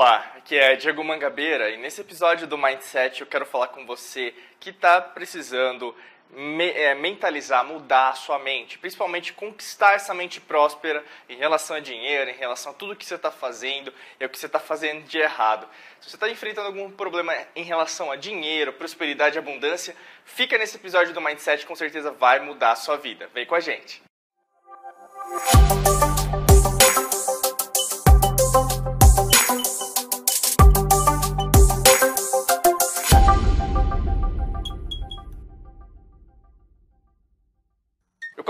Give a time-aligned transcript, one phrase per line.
[0.00, 4.32] Olá, aqui é Diego Mangabeira e nesse episódio do Mindset eu quero falar com você
[4.58, 5.94] que está precisando
[6.30, 11.80] me, é, mentalizar, mudar a sua mente, principalmente conquistar essa mente próspera em relação a
[11.80, 15.04] dinheiro, em relação a tudo que você está fazendo e o que você está fazendo
[15.04, 15.68] de errado.
[16.00, 19.94] Se você está enfrentando algum problema em relação a dinheiro, prosperidade abundância,
[20.24, 23.28] fica nesse episódio do Mindset, com certeza vai mudar a sua vida.
[23.34, 24.00] Vem com a gente!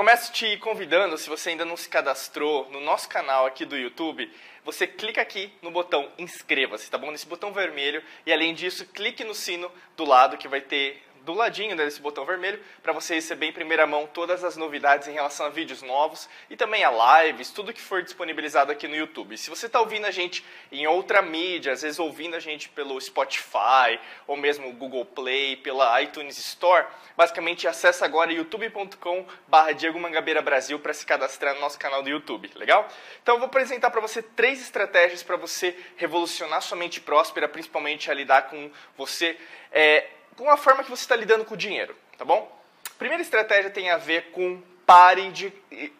[0.01, 4.33] Começo te convidando, se você ainda não se cadastrou no nosso canal aqui do YouTube,
[4.65, 7.11] você clica aqui no botão inscreva-se, tá bom?
[7.11, 11.35] Nesse botão vermelho e além disso, clique no sino do lado que vai ter do
[11.35, 15.47] ladinho desse botão vermelho para você receber em primeira mão todas as novidades em relação
[15.47, 19.37] a vídeos novos e também a lives, tudo que for disponibilizado aqui no YouTube.
[19.37, 23.01] Se você está ouvindo a gente em outra mídia, às vezes ouvindo a gente pelo
[23.01, 30.79] Spotify ou mesmo Google Play, pela iTunes Store, basicamente acessa agora youtube.com/barra Diego Mangabeira Brasil
[30.79, 32.89] para se cadastrar no nosso canal do YouTube, legal?
[33.23, 38.11] Então eu vou apresentar para você três estratégias para você revolucionar sua mente próspera, principalmente
[38.11, 39.37] a lidar com você.
[39.73, 42.61] É, com a forma que você está lidando com o dinheiro, tá bom?
[42.99, 45.53] Primeira estratégia tem a ver com pare de,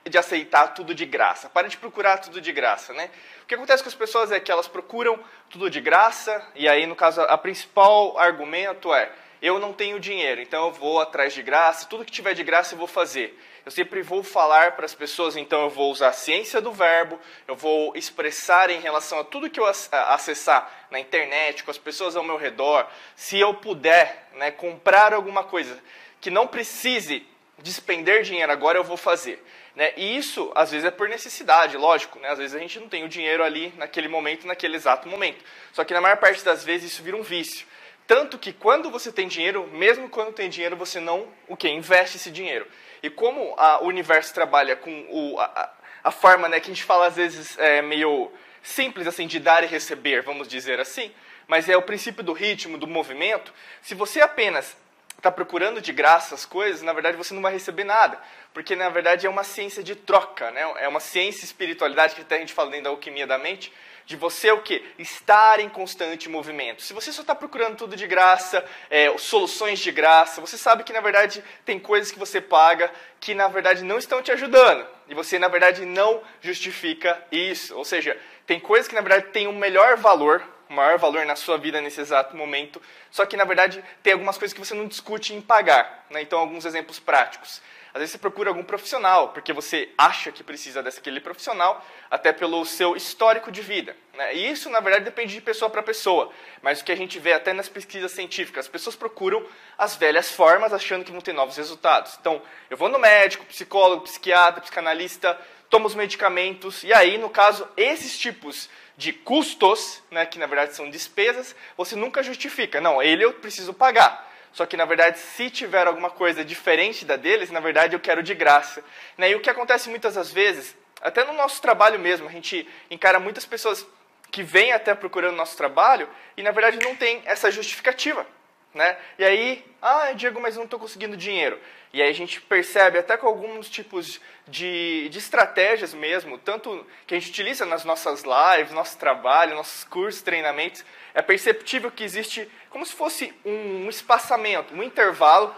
[0.09, 1.49] de aceitar tudo de graça.
[1.49, 3.09] Pare de procurar tudo de graça, né?
[3.45, 6.87] O que acontece com as pessoas é que elas procuram tudo de graça, e aí,
[6.87, 11.43] no caso, a principal argumento é eu não tenho dinheiro, então eu vou atrás de
[11.43, 13.39] graça, tudo que tiver de graça eu vou fazer.
[13.65, 17.19] Eu sempre vou falar para as pessoas, então eu vou usar a ciência do verbo,
[17.47, 22.17] eu vou expressar em relação a tudo que eu acessar na internet, com as pessoas
[22.17, 25.79] ao meu redor, se eu puder né, comprar alguma coisa
[26.21, 27.27] que não precise
[27.59, 29.43] despender dinheiro agora, eu vou fazer.
[29.75, 29.93] Né?
[29.97, 32.19] E isso, às vezes, é por necessidade, lógico.
[32.19, 32.29] Né?
[32.29, 35.45] Às vezes a gente não tem o dinheiro ali naquele momento, naquele exato momento.
[35.73, 37.67] Só que na maior parte das vezes isso vira um vício.
[38.07, 42.17] Tanto que quando você tem dinheiro, mesmo quando tem dinheiro, você não o que investe
[42.17, 42.67] esse dinheiro.
[43.03, 45.71] E como a, o universo trabalha com o, a,
[46.05, 48.31] a, forma né, que a gente fala às vezes é, meio
[48.63, 51.11] simples assim de dar e receber, vamos dizer assim,
[51.47, 53.53] mas é o princípio do ritmo, do movimento.
[53.83, 54.77] Se você apenas
[55.17, 58.19] está procurando de graça as coisas, na verdade você não vai receber nada,
[58.55, 60.63] porque na verdade é uma ciência de troca, né?
[60.79, 63.73] É uma ciência espiritualidade que até a gente fala dentro da alquimia da mente,
[64.07, 64.85] de você o que?
[64.99, 66.83] Estar em constante movimento.
[66.83, 70.93] Se você só está procurando tudo de graça, é, soluções de graça, você sabe que
[70.93, 72.91] na verdade tem coisas que você paga
[73.21, 74.87] que na verdade não estão te ajudando.
[75.09, 77.77] E você na verdade não justifica isso.
[77.77, 81.37] Ou seja, tem coisas que na verdade têm um melhor valor, um maior valor na
[81.37, 82.81] sua vida nesse exato momento,
[83.11, 86.07] só que na verdade tem algumas coisas que você não discute em pagar.
[86.09, 86.23] Né?
[86.23, 87.61] Então, alguns exemplos práticos.
[87.93, 92.65] Às vezes você procura algum profissional, porque você acha que precisa daquele profissional, até pelo
[92.65, 93.97] seu histórico de vida.
[94.15, 94.35] Né?
[94.35, 96.31] E isso, na verdade, depende de pessoa para pessoa.
[96.63, 99.45] Mas o que a gente vê até nas pesquisas científicas, as pessoas procuram
[99.77, 102.17] as velhas formas achando que vão ter novos resultados.
[102.21, 107.67] Então, eu vou no médico, psicólogo, psiquiatra, psicanalista, tomo os medicamentos, e aí, no caso,
[107.77, 112.81] esses tipos de custos, né, que na verdade são despesas, você nunca justifica.
[112.83, 114.30] Não, ele eu preciso pagar.
[114.53, 118.23] Só que, na verdade, se tiver alguma coisa diferente da deles, na verdade, eu quero
[118.23, 118.83] de graça.
[119.17, 119.31] Né?
[119.31, 123.21] E o que acontece muitas das vezes, até no nosso trabalho mesmo, a gente encara
[123.21, 123.87] muitas pessoas
[124.31, 128.27] que vêm até procurando nosso trabalho e, na verdade, não tem essa justificativa.
[128.73, 128.97] Né?
[129.19, 131.59] E aí, ah, Diego, mas não estou conseguindo dinheiro.
[131.93, 137.15] E aí a gente percebe até com alguns tipos de, de estratégias mesmo, tanto que
[137.15, 142.49] a gente utiliza nas nossas lives, nosso trabalho, nossos cursos, treinamentos, é perceptível que existe
[142.69, 145.53] como se fosse um espaçamento, um intervalo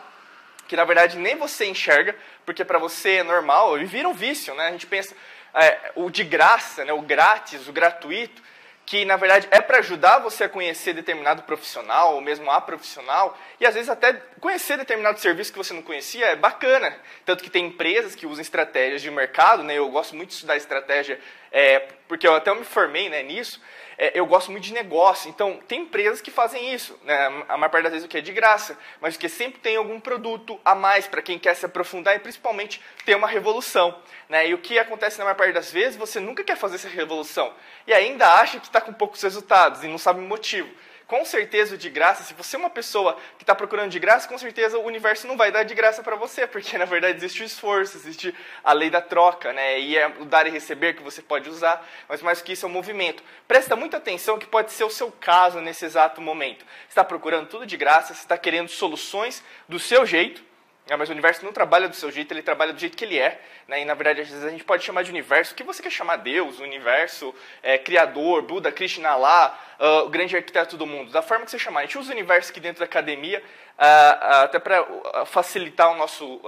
[0.67, 4.55] que na verdade nem você enxerga, porque para você é normal e vira um vício,
[4.55, 4.69] né?
[4.69, 5.15] A gente pensa
[5.53, 6.95] é, o de graça, né?
[6.95, 8.43] o grátis, o gratuito,
[8.85, 13.39] que na verdade é para ajudar você a conhecer determinado profissional, ou mesmo a profissional,
[13.61, 16.97] e às vezes até conhecer determinado serviço que você não conhecia é bacana.
[17.25, 19.75] Tanto que tem empresas que usam estratégias de mercado, né?
[19.75, 21.21] eu gosto muito de estudar estratégia,
[21.53, 23.61] é, porque eu até me formei né, nisso,
[23.99, 25.29] é, eu gosto muito de negócio.
[25.29, 27.45] Então, tem empresas que fazem isso, né?
[27.49, 30.01] a maior parte das vezes o que é de graça, mas que sempre tem algum
[30.01, 33.97] produto a mais para quem quer se aprofundar e principalmente ter uma revolução.
[34.29, 34.49] Né?
[34.49, 37.53] E o que acontece na maior parte das vezes, você nunca quer fazer essa revolução
[37.87, 40.69] e ainda acha que está com poucos resultados e não sabe o motivo
[41.13, 44.39] com certeza de graça, se você é uma pessoa que está procurando de graça, com
[44.39, 47.45] certeza o universo não vai dar de graça para você, porque na verdade existe o
[47.45, 49.79] esforço, existe a lei da troca, né?
[49.79, 52.69] E é o dar e receber que você pode usar, mas mais que isso é
[52.71, 53.23] um movimento.
[53.47, 56.65] Presta muita atenção que pode ser o seu caso nesse exato momento.
[56.65, 60.43] Você está procurando tudo de graça, você está querendo soluções do seu jeito,
[60.89, 60.97] Né?
[60.97, 63.41] Mas o universo não trabalha do seu jeito, ele trabalha do jeito que ele é.
[63.69, 63.83] Né?
[63.83, 65.91] E na verdade, às vezes a gente pode chamar de universo o que você quer
[65.91, 71.11] chamar Deus, universo, é, Criador, Buda, Krishna, Allah, uh, o grande arquiteto do mundo.
[71.11, 71.81] Da forma que você chamar.
[71.81, 75.97] A gente usa o universo aqui dentro da academia, uh, uh, até para facilitar o
[75.97, 76.41] nosso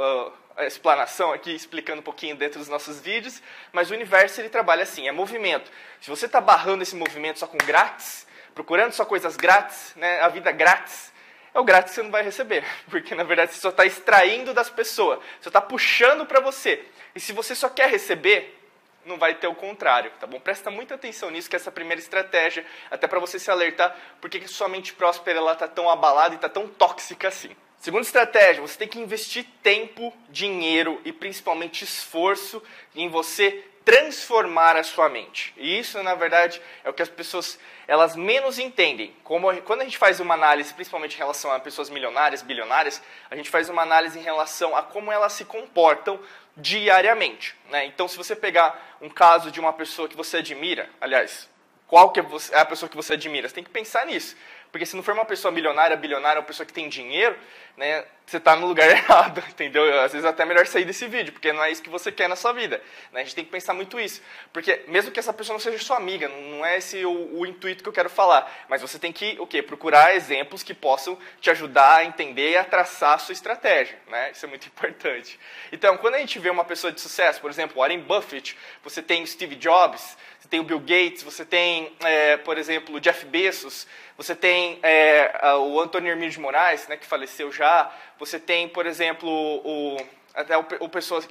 [0.57, 3.43] a explanação aqui, explicando um pouquinho dentro dos nossos vídeos,
[3.73, 5.71] mas o universo ele trabalha assim, é movimento.
[6.01, 10.29] Se você está barrando esse movimento só com grátis, procurando só coisas grátis, né, a
[10.29, 11.13] vida grátis,
[11.55, 14.53] é o grátis que você não vai receber, porque na verdade você só está extraindo
[14.53, 16.85] das pessoas, você está puxando para você.
[17.15, 18.61] E se você só quer receber,
[19.07, 20.41] não vai ter o contrário, tá bom?
[20.41, 24.41] Presta muita atenção nisso, que é essa primeira estratégia, até para você se alertar, porque
[24.41, 27.55] que sua mente próspera está tão abalada e está tão tóxica assim.
[27.79, 32.63] Segunda estratégia, você tem que investir tempo, dinheiro e principalmente esforço
[32.97, 35.53] em você transformar a sua mente.
[35.57, 39.15] E isso, na verdade, é o que as pessoas elas menos entendem.
[39.23, 43.37] Como quando a gente faz uma análise, principalmente em relação a pessoas milionárias, bilionárias, a
[43.37, 46.19] gente faz uma análise em relação a como elas se comportam
[46.57, 47.55] diariamente.
[47.69, 47.85] Né?
[47.87, 51.51] Então, se você pegar um caso de uma pessoa que você admira, aliás,
[51.87, 53.49] qual que é, é a pessoa que você admira?
[53.49, 54.37] Você tem que pensar nisso.
[54.73, 57.37] Porque se não for uma pessoa milionária, bilionária, uma pessoa que tem dinheiro,
[57.77, 60.01] né, você está no lugar errado, entendeu?
[60.01, 62.29] Às vezes é até melhor sair desse vídeo, porque não é isso que você quer
[62.29, 62.83] na sua vida.
[63.13, 63.21] Né?
[63.21, 64.23] A gente tem que pensar muito isso.
[64.53, 67.83] Porque mesmo que essa pessoa não seja sua amiga, não é esse o, o intuito
[67.83, 68.51] que eu quero falar.
[68.69, 69.63] Mas você tem que o quê?
[69.63, 73.99] procurar exemplos que possam te ajudar a entender e a traçar a sua estratégia.
[74.09, 74.31] Né?
[74.31, 75.39] Isso é muito importante.
[75.71, 79.25] Então, quando a gente vê uma pessoa de sucesso, por exemplo, Warren Buffett, você tem
[79.27, 83.87] Steve Jobs, você tem o Bill Gates, você tem, é, por exemplo, o Jeff Bezos,
[84.15, 87.91] você tem é, o Antônio Hermínio de Moraes, né, que faleceu já,
[88.25, 89.97] você tem, por exemplo, o,
[90.35, 91.23] até o, o, pessoal,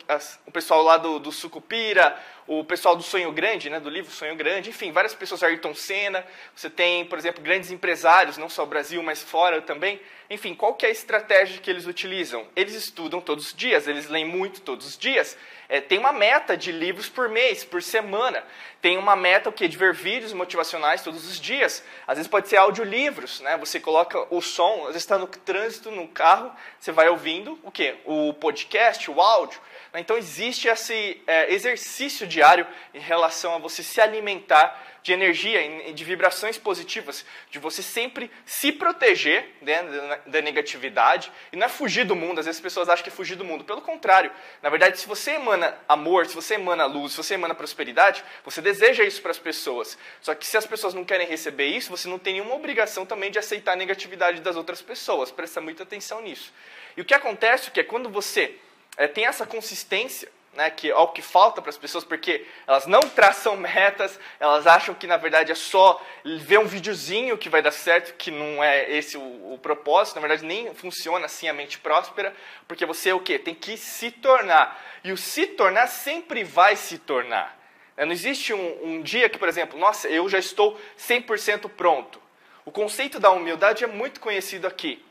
[0.45, 2.17] o pessoal lá do, do Sucupira,
[2.47, 6.25] o pessoal do Sonho Grande, né, do livro Sonho Grande, enfim, várias pessoas, Ayrton Senna,
[6.55, 9.99] você tem, por exemplo, grandes empresários, não só o Brasil, mas fora também.
[10.29, 12.47] Enfim, qual que é a estratégia que eles utilizam?
[12.55, 15.37] Eles estudam todos os dias, eles leem muito todos os dias,
[15.69, 18.43] é, tem uma meta de livros por mês, por semana,
[18.81, 19.67] tem uma meta o quê?
[19.67, 23.57] de ver vídeos motivacionais todos os dias, às vezes pode ser audiolivros, né?
[23.57, 27.71] você coloca o som, às vezes está no trânsito, no carro, você vai ouvindo o
[27.71, 27.95] quê?
[28.05, 29.59] o podcast, o áudio,
[29.95, 36.03] então existe esse é, exercício diário em relação a você se alimentar de energia, de
[36.05, 39.83] vibrações positivas, de você sempre se proteger né,
[40.25, 42.39] da negatividade e não é fugir do mundo.
[42.39, 43.65] Às vezes as pessoas acham que é fugir do mundo.
[43.65, 44.31] Pelo contrário,
[44.61, 48.61] na verdade, se você emana amor, se você emana luz, se você emana prosperidade, você
[48.61, 49.97] deseja isso para as pessoas.
[50.21, 53.29] Só que se as pessoas não querem receber isso, você não tem nenhuma obrigação também
[53.29, 55.31] de aceitar a negatividade das outras pessoas.
[55.31, 56.53] Presta muita atenção nisso.
[56.95, 58.55] E o que acontece é que quando você
[58.95, 62.85] é, tem essa consistência, né, que é o que falta para as pessoas, porque elas
[62.85, 66.01] não traçam metas, elas acham que na verdade é só
[66.41, 70.21] ver um videozinho que vai dar certo, que não é esse o, o propósito, na
[70.21, 72.33] verdade nem funciona assim a mente próspera,
[72.67, 73.39] porque você o quê?
[73.39, 74.79] Tem que se tornar.
[75.03, 77.59] E o se tornar sempre vai se tornar.
[77.97, 82.21] Não existe um, um dia que, por exemplo, nossa, eu já estou 100% pronto.
[82.65, 85.03] O conceito da humildade é muito conhecido aqui.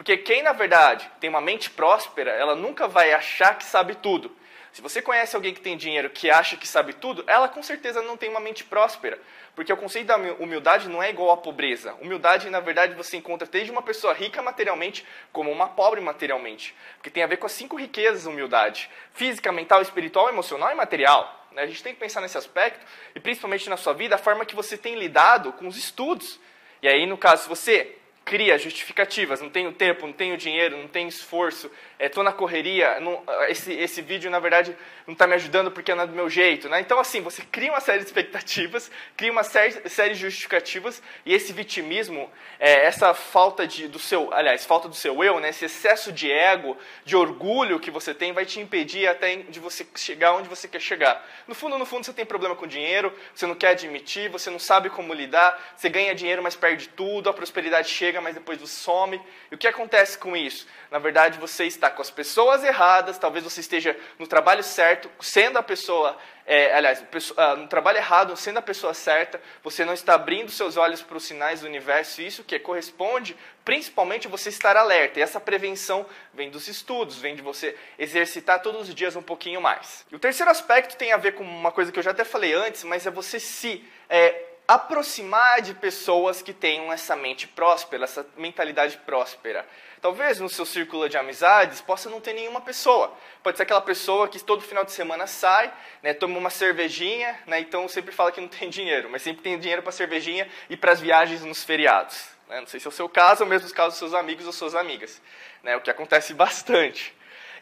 [0.00, 4.34] Porque quem, na verdade, tem uma mente próspera, ela nunca vai achar que sabe tudo.
[4.72, 8.00] Se você conhece alguém que tem dinheiro que acha que sabe tudo, ela com certeza
[8.00, 9.20] não tem uma mente próspera.
[9.54, 11.92] Porque o conceito da humildade não é igual à pobreza.
[12.00, 16.74] Humildade, na verdade, você encontra desde uma pessoa rica materialmente como uma pobre materialmente.
[16.96, 21.46] Porque tem a ver com as cinco riquezas humildade: física, mental, espiritual, emocional e material.
[21.54, 24.56] A gente tem que pensar nesse aspecto, e principalmente na sua vida, a forma que
[24.56, 26.40] você tem lidado com os estudos.
[26.80, 30.86] E aí, no caso, se você cria justificativas, não tenho tempo, não tenho dinheiro, não
[30.86, 35.34] tenho esforço, estou é, na correria, não, esse, esse vídeo, na verdade, não está me
[35.34, 36.68] ajudando porque não é do meu jeito.
[36.68, 36.80] Né?
[36.80, 41.34] Então, assim, você cria uma série de expectativas, cria uma série, série de justificativas, e
[41.34, 45.48] esse vitimismo, é, essa falta de, do seu, aliás, falta do seu eu, né?
[45.48, 49.86] esse excesso de ego, de orgulho que você tem, vai te impedir até de você
[49.96, 51.26] chegar onde você quer chegar.
[51.48, 54.58] No fundo, no fundo, você tem problema com dinheiro, você não quer admitir, você não
[54.58, 58.80] sabe como lidar, você ganha dinheiro, mas perde tudo, a prosperidade chega, mas depois você
[58.80, 59.20] some.
[59.50, 60.66] E o que acontece com isso?
[60.90, 65.58] Na verdade, você está com as pessoas erradas, talvez você esteja no trabalho certo, sendo
[65.58, 67.04] a pessoa, é, aliás,
[67.36, 71.16] ah, no trabalho errado, sendo a pessoa certa, você não está abrindo seus olhos para
[71.16, 75.20] os sinais do universo, isso que corresponde principalmente você estar alerta.
[75.20, 79.60] E essa prevenção vem dos estudos, vem de você exercitar todos os dias um pouquinho
[79.60, 80.04] mais.
[80.10, 82.52] E o terceiro aspecto tem a ver com uma coisa que eu já até falei
[82.52, 88.24] antes, mas é você se é, aproximar de pessoas que tenham essa mente próspera, essa
[88.36, 89.66] mentalidade próspera.
[90.00, 93.12] Talvez no seu círculo de amizades possa não ter nenhuma pessoa.
[93.42, 95.72] Pode ser aquela pessoa que todo final de semana sai,
[96.04, 99.58] né, toma uma cervejinha, né, então sempre fala que não tem dinheiro, mas sempre tem
[99.58, 102.28] dinheiro para cervejinha e para as viagens nos feriados.
[102.48, 102.60] Né?
[102.60, 104.52] Não sei se é o seu caso ou mesmo os casos dos seus amigos ou
[104.52, 105.20] suas amigas,
[105.64, 107.12] né, o que acontece bastante.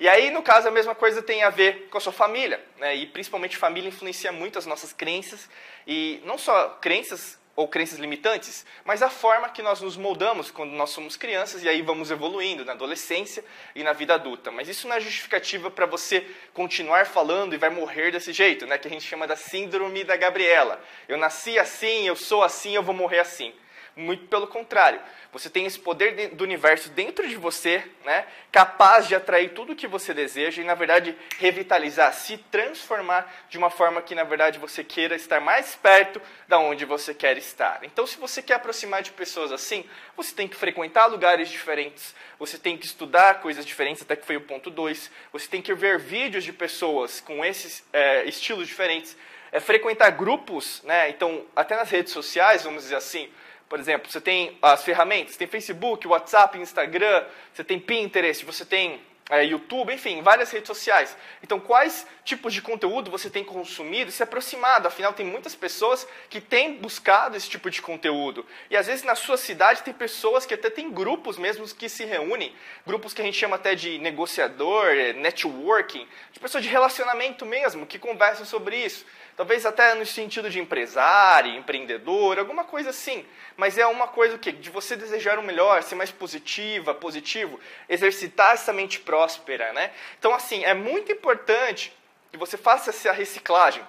[0.00, 2.95] E aí, no caso, a mesma coisa tem a ver com a sua família, né?
[2.95, 5.49] E principalmente família influencia muito as nossas crenças
[5.87, 10.71] e não só crenças ou crenças limitantes, mas a forma que nós nos moldamos quando
[10.71, 14.52] nós somos crianças e aí vamos evoluindo na adolescência e na vida adulta.
[14.52, 16.25] Mas isso não é justificativa para você
[16.55, 18.78] continuar falando e vai morrer desse jeito, né?
[18.78, 20.81] Que a gente chama da síndrome da Gabriela.
[21.09, 23.52] Eu nasci assim, eu sou assim, eu vou morrer assim.
[23.99, 25.00] Muito pelo contrário.
[25.33, 29.76] Você tem esse poder do universo dentro de você, né, capaz de atrair tudo o
[29.76, 34.61] que você deseja e, na verdade, revitalizar, se transformar de uma forma que, na verdade,
[34.61, 37.81] você queira estar mais perto da onde você quer estar.
[37.83, 39.85] Então, se você quer aproximar de pessoas assim,
[40.17, 44.37] você tem que frequentar lugares diferentes, você tem que estudar coisas diferentes, até que foi
[44.37, 49.17] o ponto 2, você tem que ver vídeos de pessoas com esses é, estilos diferentes,
[49.50, 53.28] é, frequentar grupos, né, então, até nas redes sociais, vamos dizer assim,
[53.69, 59.01] por exemplo, você tem as ferramentas, tem Facebook, WhatsApp, Instagram, você tem Pinterest, você tem
[59.31, 61.15] é, YouTube, enfim, várias redes sociais.
[61.43, 64.89] Então, quais tipos de conteúdo você tem consumido e se aproximado?
[64.89, 68.47] Afinal, tem muitas pessoas que têm buscado esse tipo de conteúdo.
[68.71, 72.05] E às vezes na sua cidade tem pessoas que até têm grupos mesmo que se
[72.05, 72.55] reúnem,
[72.87, 77.87] grupos que a gente chama até de negociador, é, networking, de pessoas de relacionamento mesmo,
[77.87, 79.05] que conversam sobre isso.
[79.38, 83.25] Talvez até no sentido de empresário, empreendedor, alguma coisa assim.
[83.57, 84.50] Mas é uma coisa o quê?
[84.50, 89.92] De você desejar o melhor, ser mais positiva, positivo, exercitar essa mente próspera, né?
[90.18, 91.97] Então, assim, é muito importante
[92.33, 93.85] que você faça essa reciclagem.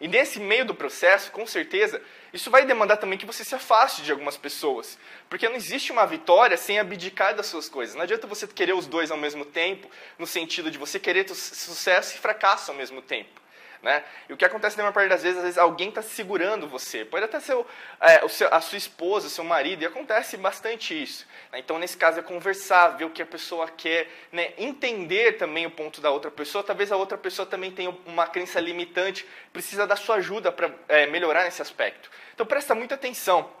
[0.00, 2.02] E nesse meio do processo, com certeza,
[2.32, 4.98] isso vai demandar também que você se afaste de algumas pessoas.
[5.30, 7.94] Porque não existe uma vitória sem abdicar das suas coisas.
[7.94, 9.88] Não adianta você querer os dois ao mesmo tempo,
[10.18, 13.46] no sentido de você querer sucesso e fracasso ao mesmo tempo.
[13.82, 14.02] Né?
[14.28, 17.04] E o que acontece na maior parte das vezes, às vezes alguém está segurando você.
[17.04, 17.66] Pode até ser o,
[18.00, 21.26] é, o seu, a sua esposa, seu marido, e acontece bastante isso.
[21.52, 21.60] Né?
[21.60, 24.52] Então, nesse caso, é conversar, ver o que a pessoa quer, né?
[24.58, 26.64] entender também o ponto da outra pessoa.
[26.64, 31.06] Talvez a outra pessoa também tenha uma crença limitante, precisa da sua ajuda para é,
[31.06, 32.10] melhorar nesse aspecto.
[32.34, 33.57] Então, presta muita atenção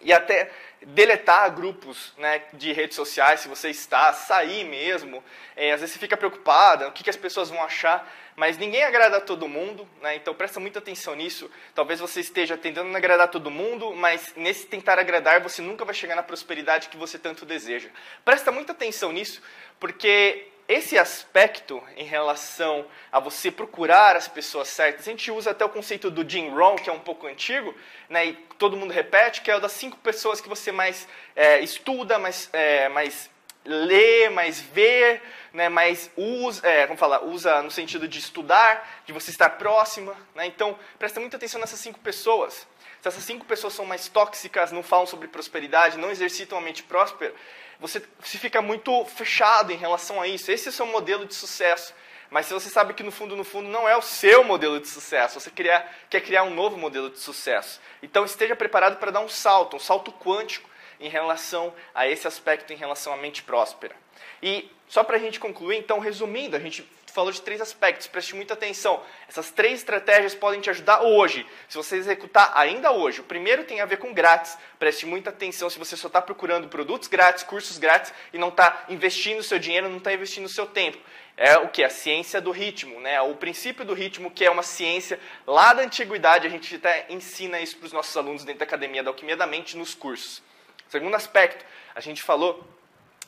[0.00, 0.50] e até
[0.82, 5.22] deletar grupos né, de redes sociais, se você está, sair mesmo.
[5.54, 8.82] É, às vezes você fica preocupada, o que, que as pessoas vão achar, mas ninguém
[8.82, 11.50] agrada a todo mundo, né, então presta muita atenção nisso.
[11.74, 16.16] Talvez você esteja tentando agradar todo mundo, mas nesse tentar agradar você nunca vai chegar
[16.16, 17.90] na prosperidade que você tanto deseja.
[18.24, 19.42] Presta muita atenção nisso,
[19.78, 25.64] porque esse aspecto em relação a você procurar as pessoas certas, a gente usa até
[25.64, 27.74] o conceito do Jim Rohn, que é um pouco antigo,
[28.08, 31.58] né, e todo mundo repete, que é o das cinco pessoas que você mais é,
[31.58, 33.28] estuda, mais, é, mais
[33.64, 35.20] lê, mais vê,
[35.52, 40.16] né, mais usa, é, como fala, usa no sentido de estudar, de você estar próxima.
[40.34, 42.66] Né, então, presta muita atenção nessas cinco pessoas.
[43.00, 46.82] Se essas cinco pessoas são mais tóxicas, não falam sobre prosperidade, não exercitam a mente
[46.82, 47.34] próspera,
[47.78, 50.52] você, você fica muito fechado em relação a isso.
[50.52, 51.94] Esse é o seu modelo de sucesso.
[52.28, 54.86] Mas se você sabe que no fundo, no fundo, não é o seu modelo de
[54.86, 57.80] sucesso, você quer, quer criar um novo modelo de sucesso.
[58.02, 60.68] Então esteja preparado para dar um salto, um salto quântico
[61.00, 63.96] em relação a esse aspecto, em relação à mente próspera.
[64.42, 68.34] E só para a gente concluir, então, resumindo, a gente falou de três aspectos, preste
[68.34, 69.02] muita atenção.
[69.28, 73.20] Essas três estratégias podem te ajudar hoje, se você executar ainda hoje.
[73.20, 76.68] O primeiro tem a ver com grátis, preste muita atenção se você só está procurando
[76.68, 80.98] produtos grátis, cursos grátis e não está investindo seu dinheiro, não está investindo seu tempo.
[81.36, 81.82] É o que?
[81.82, 83.20] A ciência do ritmo, né?
[83.22, 87.60] o princípio do ritmo, que é uma ciência lá da antiguidade, a gente até ensina
[87.60, 90.42] isso para os nossos alunos dentro da Academia da Alquimia da Mente nos cursos.
[90.90, 92.68] Segundo aspecto, a gente falou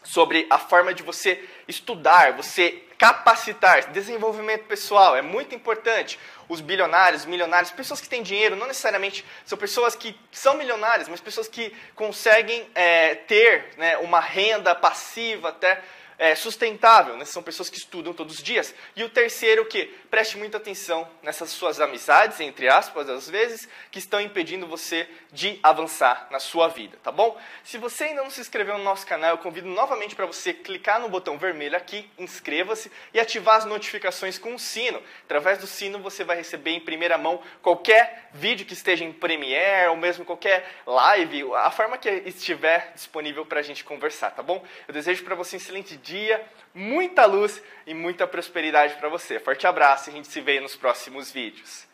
[0.03, 6.19] sobre a forma de você estudar, você capacitar, desenvolvimento pessoal, é muito importante.
[6.49, 11.21] Os bilionários, milionários, pessoas que têm dinheiro, não necessariamente são pessoas que são milionárias, mas
[11.21, 15.81] pessoas que conseguem é, ter né, uma renda passiva até
[16.23, 17.25] é, sustentável, né?
[17.25, 18.73] são pessoas que estudam todos os dias.
[18.95, 23.99] E o terceiro, que preste muita atenção nessas suas amizades, entre aspas, às vezes, que
[23.99, 27.37] estão impedindo você de avançar na sua vida, tá bom?
[27.65, 31.01] Se você ainda não se inscreveu no nosso canal, eu convido novamente para você clicar
[31.01, 35.03] no botão vermelho aqui, inscreva-se e ativar as notificações com o sino.
[35.25, 39.89] Através do sino você vai receber em primeira mão qualquer vídeo que esteja em Premiere
[39.89, 44.65] ou mesmo qualquer live, a forma que estiver disponível para a gente conversar, tá bom?
[44.87, 49.41] Eu desejo para você um excelente dia dia, muita luz e muita prosperidade para você.
[49.41, 51.87] Forte abraço e a gente se vê nos próximos vídeos.